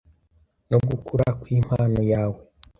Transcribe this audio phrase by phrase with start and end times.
[0.69, 2.41] no gukura kw’impano yawe